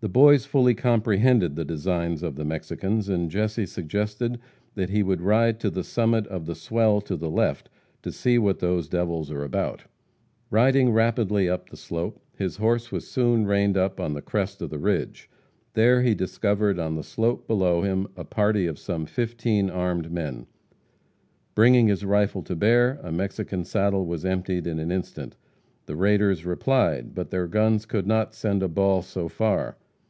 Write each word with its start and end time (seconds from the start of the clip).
The 0.00 0.10
Boys 0.10 0.44
fully 0.44 0.74
comprehended 0.74 1.56
the 1.56 1.64
designs 1.64 2.22
of 2.22 2.36
the 2.36 2.44
Mexicans, 2.44 3.08
and 3.08 3.30
Jesse 3.30 3.64
suggested 3.64 4.38
that 4.74 4.90
he 4.90 5.02
would 5.02 5.22
ride 5.22 5.58
to 5.60 5.70
the 5.70 5.82
summit 5.82 6.26
of 6.26 6.44
"the 6.44 6.54
swell" 6.54 7.00
to 7.00 7.16
the 7.16 7.30
left, 7.30 7.70
to 8.02 8.12
see 8.12 8.36
what 8.36 8.58
"those 8.58 8.88
other 8.88 8.98
devils 8.98 9.30
are 9.30 9.42
about." 9.42 9.84
[Illustration: 10.52 10.92
Fight 10.94 10.94
with 10.94 10.94
Mexican 10.94 10.94
Cattle 10.94 11.24
Thieves.] 11.24 11.40
Riding 11.40 11.48
rapidly 11.48 11.48
up 11.48 11.70
the 11.70 11.76
slope, 11.78 12.20
his 12.36 12.56
horse 12.58 12.92
was 12.92 13.10
soon 13.10 13.46
reined 13.46 13.76
up 13.78 13.98
on 13.98 14.12
the 14.12 14.20
crest 14.20 14.60
of 14.60 14.68
the 14.68 14.78
ridge. 14.78 15.30
There 15.72 16.02
he 16.02 16.14
discovered 16.14 16.78
on 16.78 16.96
the 16.96 17.02
slope 17.02 17.46
below 17.46 17.80
him 17.80 18.06
a 18.14 18.24
party 18.24 18.66
of 18.66 18.78
some 18.78 19.06
fifteen 19.06 19.70
armed 19.70 20.12
men. 20.12 20.46
Bringing 21.54 21.88
his 21.88 22.04
rifle 22.04 22.42
to 22.42 22.54
bear, 22.54 23.00
a 23.02 23.10
Mexican 23.10 23.64
saddle 23.64 24.04
was 24.04 24.26
emptied 24.26 24.66
in 24.66 24.78
an 24.78 24.92
instant. 24.92 25.38
The 25.86 25.96
raiders 25.96 26.44
replied; 26.44 27.14
but 27.14 27.30
their 27.30 27.46
guns 27.46 27.86
would 27.90 28.06
not 28.06 28.34
send 28.34 28.62
a 28.62 28.68
ball 28.68 29.00
so 29.00 29.28
far. 29.30 29.78